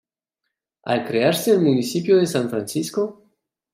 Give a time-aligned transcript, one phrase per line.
[0.93, 3.21] Al crearse el municipio de San Francisco.